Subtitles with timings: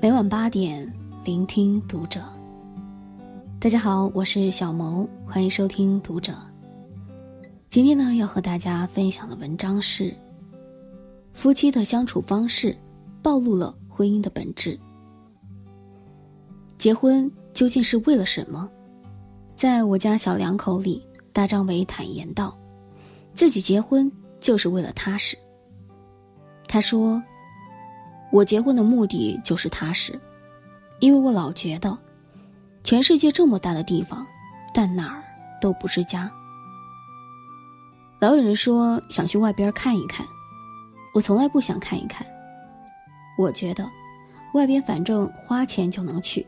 [0.00, 0.86] 每晚八点，
[1.24, 2.22] 聆听读者。
[3.58, 6.36] 大家好，我是小萌，欢迎收听读者。
[7.70, 10.14] 今天呢，要和大家分享的文章是：
[11.32, 12.76] 夫妻的相处方式
[13.22, 14.78] 暴露了婚姻的本质。
[16.76, 18.68] 结婚究竟是为了什么？
[19.56, 22.54] 在我家小两口里，大张伟坦言道
[23.34, 25.36] ：“自己结婚就是为了踏实。”
[26.68, 27.22] 他说
[28.34, 30.18] ：“我结婚的目的就是踏实，
[30.98, 31.96] 因为我老觉得，
[32.82, 34.26] 全世界这么大的地方，
[34.74, 35.22] 但哪儿
[35.60, 36.28] 都不是家。
[38.18, 40.26] 老有人说想去外边看一看，
[41.14, 42.26] 我从来不想看一看。
[43.38, 43.88] 我觉得，
[44.54, 46.44] 外边反正花钱就能去，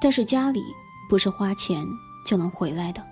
[0.00, 0.64] 但是家里
[1.06, 1.86] 不是花钱
[2.24, 3.06] 就能回来的。”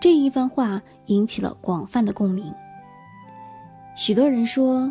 [0.00, 2.54] 这一番话引起了广泛的共鸣。
[3.94, 4.90] 许多人说，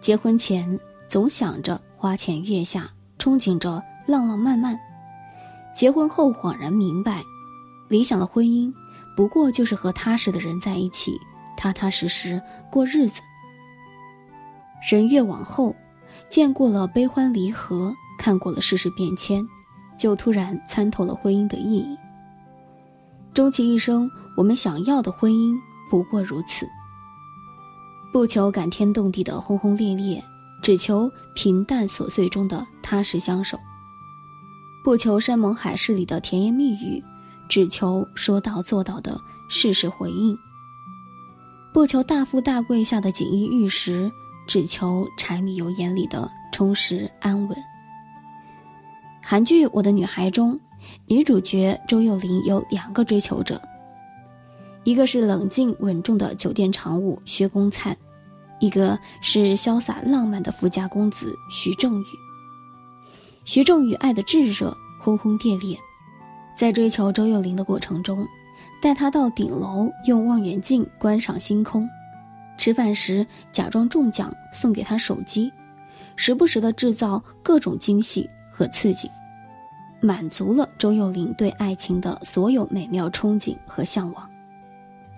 [0.00, 0.78] 结婚前
[1.08, 4.76] 总想着花前月下，憧憬着浪浪漫漫；
[5.74, 7.22] 结婚后恍然明白，
[7.88, 8.72] 理想的婚姻
[9.16, 11.18] 不过就是和踏实的人在一起，
[11.56, 13.20] 踏踏实实过日子。
[14.88, 15.74] 人越往后，
[16.28, 19.44] 见过了悲欢离合，看过了世事变迁，
[19.98, 21.98] 就突然参透了婚姻的意义。
[23.34, 25.58] 终其一生，我们想要的婚姻
[25.90, 26.68] 不过如此。
[28.16, 30.24] 不求感天动地的轰轰烈烈，
[30.62, 33.58] 只求平淡琐碎中的踏实相守；
[34.82, 37.04] 不求山盟海誓里的甜言蜜语，
[37.46, 40.34] 只求说到做到的事事回应；
[41.74, 44.10] 不求大富大贵下的锦衣玉食，
[44.46, 47.58] 只求柴米油盐里的充实安稳。
[49.22, 50.58] 韩剧《我的女孩》中，
[51.06, 53.60] 女主角周幼琳有两个追求者，
[54.86, 57.94] 一个是冷静稳重的酒店常务薛公灿。
[58.60, 62.04] 一个是潇洒浪漫的富家公子徐正宇。
[63.44, 65.76] 徐正宇爱的炙热，轰轰烈烈，
[66.56, 68.24] 在追求周幼玲的过程中，
[68.80, 71.84] 带她到顶楼用望远镜观赏星空，
[72.56, 75.52] 吃饭时假装中奖送给她手机，
[76.14, 79.10] 时不时的制造各种惊喜和刺激，
[80.00, 84.30] 满足了周幼玲对爱情的所有美妙憧憬和向往。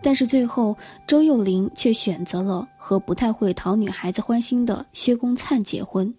[0.01, 0.77] 但是最后，
[1.07, 6.13] 周幼玲却选择了和不太会讨女孩子欢心的薛公灿结婚。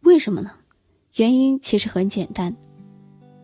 [0.00, 0.50] 为什么呢？
[1.16, 2.54] 原因其实很简单，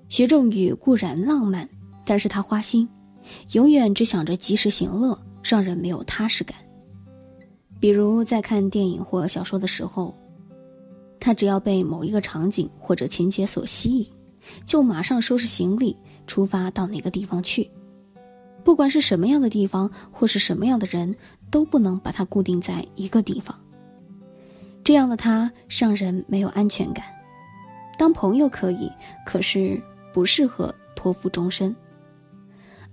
[0.09, 1.69] 薛正宇固然浪漫，
[2.05, 2.89] 但是他花心，
[3.53, 6.57] 永远只想着及时行乐，让人没有踏实感。
[7.81, 10.15] 比如在看电影或小说的时候，
[11.19, 14.07] 他只要被某一个场景或者情节所吸引，
[14.65, 15.97] 就马上收拾行李
[16.27, 17.71] 出发到哪个地方去。
[18.65, 21.15] 不管是什么样的地方，或是什么样的人，
[21.51, 23.59] 都不能把他固定在一个地方。
[24.85, 27.05] 这样的他让人没有安全感。
[27.99, 28.91] 当朋友可以，
[29.25, 29.81] 可是
[30.13, 31.75] 不适合托付终身。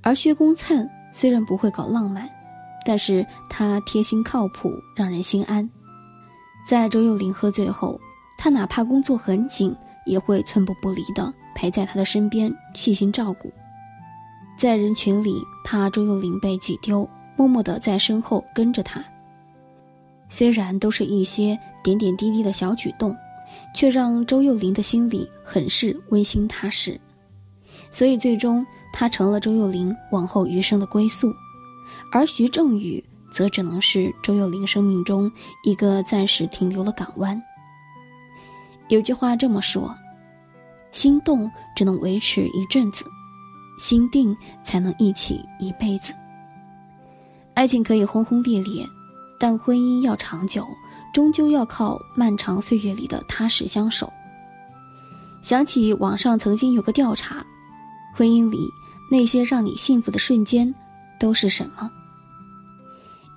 [0.01, 2.29] 而薛公灿虽然不会搞浪漫，
[2.85, 5.67] 但是他贴心靠谱，让人心安。
[6.65, 7.99] 在周幼林喝醉后，
[8.37, 9.75] 他哪怕工作很紧，
[10.05, 13.51] 也会寸步不离的陪在他的身边，细心照顾。
[14.57, 19.03] 在人群里，怕周幼玲被挤丢，默默的在身后跟着他。
[20.27, 23.15] 虽然都是一些点点滴滴的小举动，
[23.73, 26.99] 却让周幼林的心里很是温馨踏实。
[27.91, 31.33] 所以最终，他成了周幼林往后余生的归宿，
[32.11, 35.31] 而徐正宇则只能是周幼林生命中
[35.63, 37.41] 一个暂时停留的港湾。
[38.89, 39.95] 有句话这么说
[40.91, 43.03] ：“心动只能维持一阵子。”
[43.79, 46.13] 心定才能一起一辈子。
[47.55, 48.87] 爱情可以轰轰烈烈，
[49.39, 50.67] 但婚姻要长久，
[51.13, 54.11] 终究要靠漫长岁月里的踏实相守。
[55.41, 57.43] 想起网上曾经有个调查，
[58.13, 58.59] 婚姻里
[59.09, 60.73] 那些让你幸福的瞬间
[61.19, 61.89] 都是什么？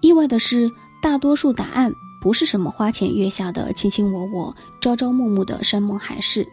[0.00, 0.70] 意外的是，
[1.00, 6.46] 大多数答案不是什么花前月下的卿卿我我、朝朝暮暮的山盟海誓，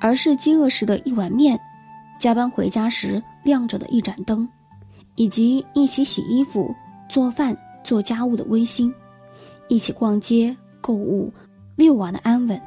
[0.00, 1.58] 而是饥饿时的一碗面。
[2.18, 4.48] 加班回家时亮着的一盏灯，
[5.14, 6.74] 以及一起洗衣服、
[7.08, 8.92] 做饭、做家务的温馨，
[9.68, 11.32] 一起逛街、购物、
[11.76, 12.60] 遛娃的安稳，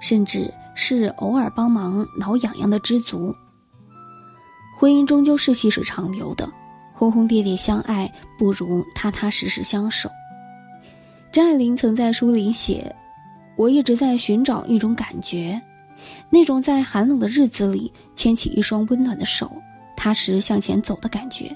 [0.00, 3.34] 甚至是偶尔帮忙挠痒痒的知足。
[4.78, 6.48] 婚姻终究是细水长流的，
[6.94, 10.08] 轰轰烈烈相爱不如踏踏实实相守。
[11.30, 12.94] 张爱玲曾在书里写
[13.56, 15.60] ：“我一直在寻找一种感觉。”
[16.30, 19.50] 那种在寒冷的日子里牵起一双温暖的手，
[19.96, 21.54] 踏实向前走的感觉。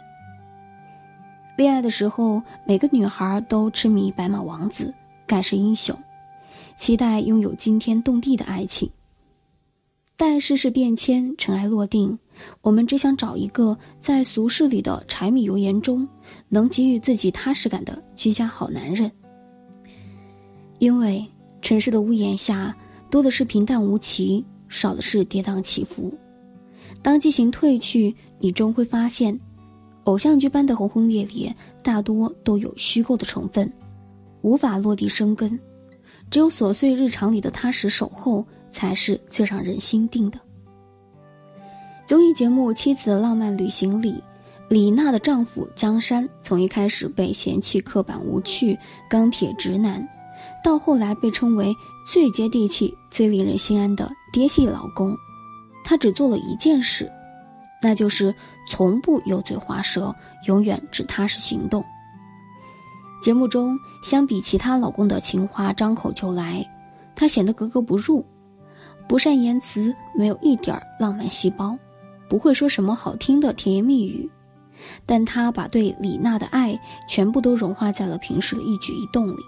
[1.56, 4.92] 恋爱的时候，每个女孩都痴迷白马王子，
[5.26, 5.96] 盖世英雄，
[6.76, 8.90] 期待拥有惊天动地的爱情。
[10.16, 12.18] 待世事变迁，尘埃落定，
[12.60, 16.08] 我们只想找一个在俗世里的柴米油盐中
[16.48, 19.10] 能给予自己踏实感的居家好男人。
[20.78, 21.24] 因为
[21.60, 22.74] 城市的屋檐下
[23.12, 26.12] 多的是平淡无奇，少的是跌宕起伏。
[27.02, 29.38] 当激情褪去，你终会发现，
[30.04, 31.54] 偶像剧般的轰轰烈烈
[31.84, 33.70] 大多都有虚构的成分，
[34.40, 35.60] 无法落地生根。
[36.30, 38.44] 只有琐碎日常里的踏实守候。
[38.72, 40.40] 才是最让人心定的。
[42.06, 44.14] 综艺节目《妻子的浪漫旅行》里，
[44.70, 48.74] 李娜的丈夫江山从一开始被嫌弃刻板无趣、
[49.10, 50.02] 钢铁直男，
[50.64, 51.70] 到后来被称为
[52.04, 55.16] 最接地气、最令人心安的爹系老公，
[55.84, 57.10] 他只做了一件事，
[57.80, 58.34] 那就是
[58.68, 60.14] 从不油嘴滑舌，
[60.46, 61.84] 永远只踏实行动。
[63.22, 66.68] 节目中，相比其他老公的情话张口就来，
[67.14, 68.24] 他显得格格不入。
[69.08, 71.78] 不善言辞，没有一点浪漫细胞，
[72.28, 74.28] 不会说什么好听的甜言蜜语，
[75.06, 76.78] 但他把对李娜的爱
[77.08, 79.40] 全部都融化在了平时的一举一动里。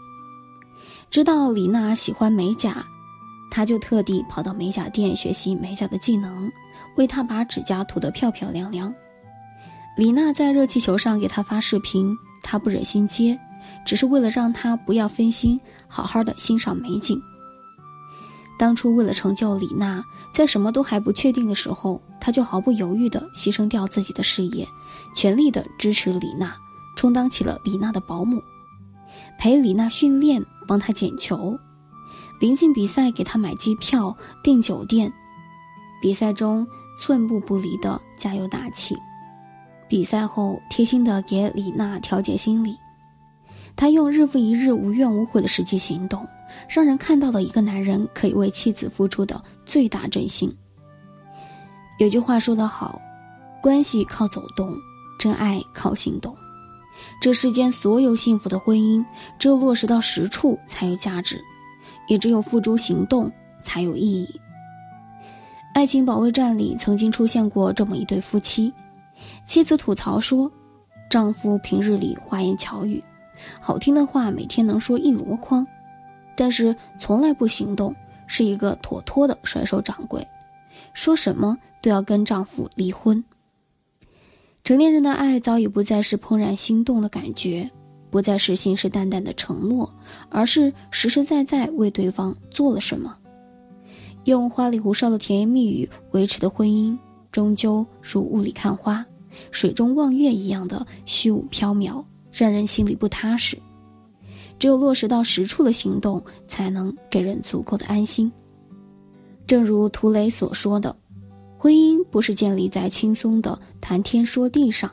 [1.15, 2.85] 知道李娜喜欢美甲，
[3.49, 6.51] 他就特地跑到美甲店学习美甲的技能，
[6.97, 8.93] 为她把指甲涂得漂漂亮亮。
[9.97, 12.13] 李娜在热气球上给他发视频，
[12.43, 13.39] 他不忍心接，
[13.87, 15.57] 只是为了让他不要分心，
[15.87, 17.17] 好好的欣赏美景。
[18.59, 24.67] 当初为了成就李娜，在什么都还不确定的时候，他就毫不犹豫地牺牲掉自己的事业，
[25.15, 26.57] 全力地支持李娜，
[26.97, 28.43] 充当起了李娜的保姆，
[29.39, 31.59] 陪李娜训练，帮她捡球，
[32.41, 35.13] 临近比赛给她买机票、订酒店，
[36.01, 36.67] 比赛中
[36.99, 38.97] 寸步不离的加油打气，
[39.89, 42.77] 比赛后贴心的给李娜调节心理，
[43.77, 46.27] 他用日复一日无怨无悔的实际行动。
[46.69, 50.57] 让人看到了一个男人可以为妻子付出的最大真心。
[51.99, 53.01] 有句话说得好，
[53.61, 54.73] 关系靠走动，
[55.19, 56.35] 真爱靠行动。
[57.21, 59.05] 这世间所有幸福的婚姻，
[59.39, 61.41] 只有落实到实处才有价值，
[62.09, 63.31] 也只有付诸行动
[63.63, 64.27] 才有意义。
[65.77, 68.73] 《爱情保卫战》里曾经出现过这么一对夫妻，
[69.45, 70.51] 妻子吐槽说，
[71.11, 73.03] 丈夫平日里花言巧语，
[73.61, 75.67] 好听的话每天能说一箩筐。
[76.37, 77.95] 但是从来不行动，
[78.27, 80.27] 是一个妥妥的甩手掌柜，
[80.93, 83.23] 说什么都要跟丈夫离婚。
[84.65, 87.71] 成年人的爱早已不再是怦然心动的感觉，
[88.09, 89.89] 不再是信誓旦旦的承诺，
[90.31, 93.15] 而是实实在在为对方做了什么。
[94.25, 96.97] 用花里胡哨的甜言蜜语维持的婚姻，
[97.31, 99.05] 终究如雾里看花、
[99.51, 102.03] 水中望月一样的虚无缥缈，
[102.33, 103.59] 让人心里不踏实。
[104.59, 108.33] 只有落实到实处的行动，才能给人足够的安心。
[109.47, 110.97] 正如涂磊所说的，
[111.65, 114.91] 婚姻不是建立在轻松的谈天说地上，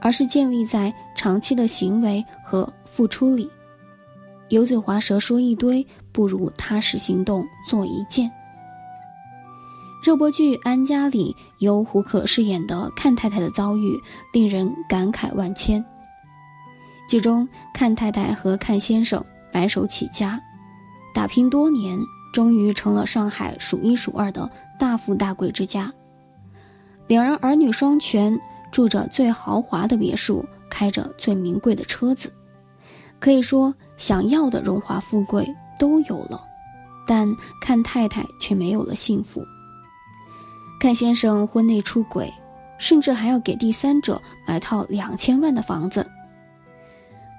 [0.00, 3.48] 而是建立在长期的行为和付出里。
[4.48, 8.28] 油嘴滑舌说一堆，不如踏实行动做一件。
[10.02, 13.96] 热播剧《安家》里，由胡可饰演的阚太太的遭遇，
[14.32, 15.84] 令人感慨万千。
[17.08, 20.42] 剧中，阚太太和阚先生白手起家，
[21.14, 21.96] 打拼多年，
[22.32, 24.50] 终于成了上海数一数二的
[24.82, 25.92] 大富大贵之家。
[27.06, 28.36] 两人儿女双全，
[28.72, 32.32] 住着最豪华的别墅，开着最名贵的车子，
[33.20, 35.48] 可以说想要的荣华富贵
[35.78, 36.42] 都有了，
[37.06, 39.40] 但看太太却没有了幸福。
[40.80, 42.28] 看先生婚内出轨，
[42.76, 46.04] 甚至还要给第三者买套两千万的房子。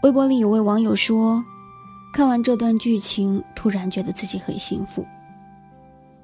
[0.03, 1.43] 微博里有位网友说
[2.15, 5.05] ：“看完这段剧情，突然觉得自己很幸福。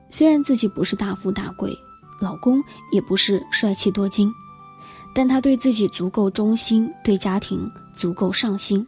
[0.09, 1.77] 虽然自己不是大富大贵，
[2.19, 4.31] 老公也不是帅气多金，
[5.13, 8.85] 但他对自己足够忠心，对家庭足够上心，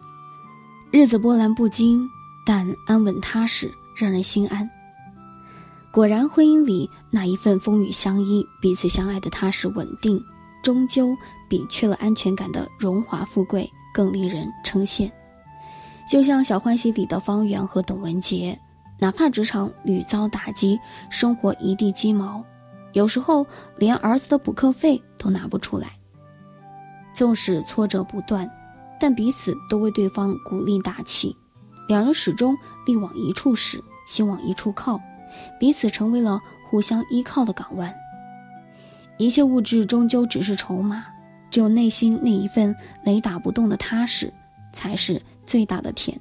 [0.91, 2.07] 日子波澜不惊，
[2.45, 4.69] 但安稳踏实，让人心安。
[5.91, 10.23] 果然，婚姻里那一份风雨相依、彼此相爱的踏实稳定，
[10.63, 11.15] 终究
[11.49, 15.11] 比缺了安全感的荣华富贵。”更令人称羡，
[16.09, 18.57] 就像《小欢喜》里的方圆和董文杰，
[19.01, 20.79] 哪怕职场屡遭打击，
[21.09, 22.45] 生活一地鸡毛，
[22.93, 23.43] 有时候
[23.75, 25.93] 连儿子的补课费都拿不出来。
[27.11, 28.47] 纵使挫折不断，
[28.99, 31.35] 但彼此都为对方鼓励打气，
[31.87, 32.55] 两人始终
[32.85, 35.01] 力往一处使，心往一处靠，
[35.59, 36.39] 彼此成为了
[36.69, 37.91] 互相依靠的港湾。
[39.17, 41.03] 一切物质终究只是筹码。
[41.49, 44.31] 只有内心那一份雷打不动的踏实，
[44.71, 46.17] 才是最大的甜。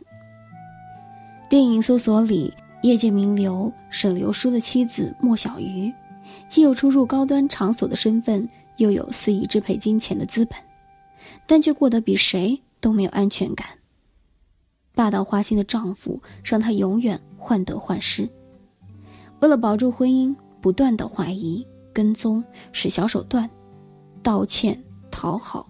[1.48, 5.92] 电影搜索里，业界名流沈流书的妻子莫小鱼，
[6.48, 10.58] 既有出入高端场所的身份，又有肆意支配金钱的资本，
[11.46, 13.66] 但却过得比谁都没有安全感。
[14.94, 18.28] 霸道花心的丈夫让她永远患得患失，
[19.40, 23.48] 为了保住婚姻，不断的怀疑、跟踪、使小手段、
[24.22, 25.68] 道歉、讨好，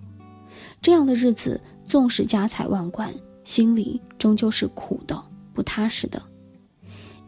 [0.80, 3.12] 这样的日子，纵使家财万贯，
[3.42, 5.20] 心里终究是苦的。
[5.52, 6.22] 不踏实的，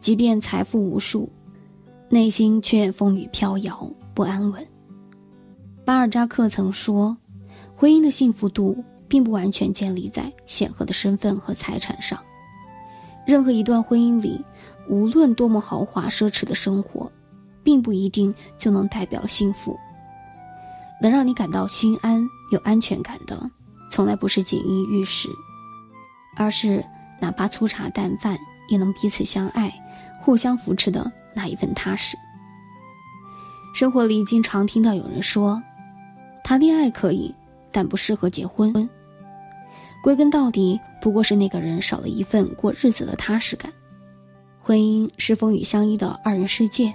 [0.03, 1.31] 即便财富无数，
[2.09, 4.67] 内心却风雨飘摇，不安稳。
[5.85, 7.15] 巴尔扎克曾说
[7.73, 12.19] ：“婚姻的幸福度并不完全建立在显赫的身份和财产上。
[13.25, 14.43] 任何一段婚姻里，
[14.89, 17.09] 无论多么豪华奢侈的生活，
[17.63, 19.79] 并不一定就能代表幸福。
[21.01, 23.49] 能让你感到心安、有安全感的，
[23.89, 25.29] 从来不是锦衣玉食，
[26.35, 26.83] 而是……”
[27.21, 28.37] 哪怕粗茶淡饭，
[28.69, 29.73] 也能彼此相爱、
[30.21, 32.17] 互相扶持的那一份踏实。
[33.73, 35.61] 生活里经常听到有人说，
[36.43, 37.33] 谈恋爱可以，
[37.71, 38.89] 但不适合结婚。
[40.03, 43.71] 归根到底，不过是那个人少了一份过日子的踏实感。
[44.59, 46.93] 婚姻是风雨相依的二人世界，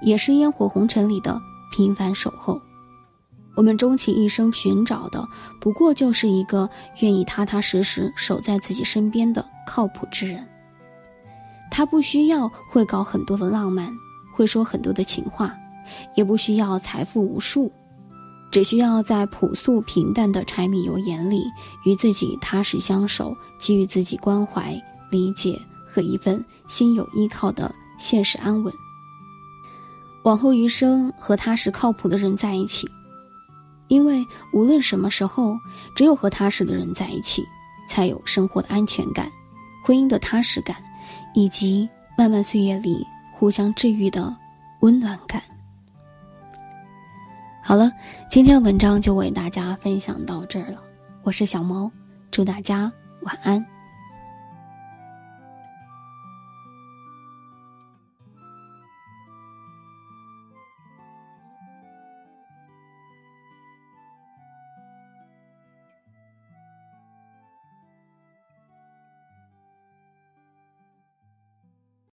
[0.00, 1.40] 也是烟火红尘里的
[1.74, 2.60] 平凡守候。
[3.56, 5.26] 我们终其一生寻找的，
[5.60, 6.68] 不过就是一个
[7.00, 10.46] 愿意踏踏实实守在自己身边的靠谱之人。
[11.70, 13.92] 他不需要会搞很多的浪漫，
[14.34, 15.54] 会说很多的情话，
[16.14, 17.70] 也不需要财富无数，
[18.50, 21.44] 只需要在朴素平淡的柴米油盐里，
[21.84, 24.80] 与自己踏实相守，给予自己关怀、
[25.10, 28.72] 理解和一份心有依靠的现实安稳。
[30.24, 32.88] 往后余生，和踏实靠谱的人在一起。
[33.88, 35.56] 因为无论什么时候，
[35.94, 37.44] 只有和踏实的人在一起，
[37.88, 39.30] 才有生活的安全感、
[39.84, 40.76] 婚姻的踏实感，
[41.36, 44.34] 以及漫漫岁月里互相治愈的
[44.80, 45.42] 温暖感。
[47.62, 47.92] 好了，
[48.26, 50.82] 今天的文章就为大家分享到这儿了。
[51.22, 51.92] 我是小猫，
[52.30, 52.90] 祝大家
[53.20, 53.62] 晚安。